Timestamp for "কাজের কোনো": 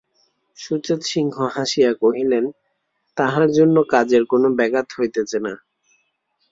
3.93-4.47